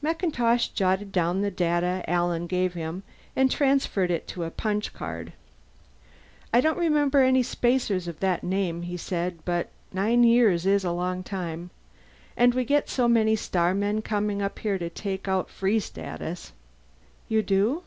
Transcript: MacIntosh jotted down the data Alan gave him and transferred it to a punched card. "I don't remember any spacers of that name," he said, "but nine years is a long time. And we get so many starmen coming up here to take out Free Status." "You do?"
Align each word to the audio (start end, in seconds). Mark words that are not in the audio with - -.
MacIntosh 0.00 0.68
jotted 0.74 1.10
down 1.10 1.40
the 1.40 1.50
data 1.50 2.04
Alan 2.06 2.46
gave 2.46 2.74
him 2.74 3.02
and 3.34 3.50
transferred 3.50 4.12
it 4.12 4.28
to 4.28 4.44
a 4.44 4.50
punched 4.52 4.92
card. 4.92 5.32
"I 6.54 6.60
don't 6.60 6.78
remember 6.78 7.22
any 7.24 7.42
spacers 7.42 8.06
of 8.06 8.20
that 8.20 8.44
name," 8.44 8.82
he 8.82 8.96
said, 8.96 9.38
"but 9.44 9.70
nine 9.92 10.22
years 10.22 10.66
is 10.66 10.84
a 10.84 10.92
long 10.92 11.24
time. 11.24 11.70
And 12.36 12.54
we 12.54 12.64
get 12.64 12.88
so 12.88 13.08
many 13.08 13.34
starmen 13.34 14.02
coming 14.02 14.40
up 14.40 14.60
here 14.60 14.78
to 14.78 14.88
take 14.88 15.26
out 15.26 15.50
Free 15.50 15.80
Status." 15.80 16.52
"You 17.28 17.42
do?" 17.42 17.82